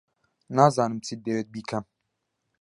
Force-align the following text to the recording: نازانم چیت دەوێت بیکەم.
نازانم 0.55 0.99
چیت 1.05 1.19
دەوێت 1.25 1.47
بیکەم. 1.53 1.85